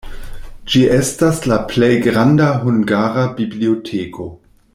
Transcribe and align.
Ĝi 0.75 0.79
estas 0.95 1.41
la 1.51 1.59
plej 1.73 1.91
granda 2.07 2.49
hungara 2.65 3.27
biblioteko. 3.41 4.29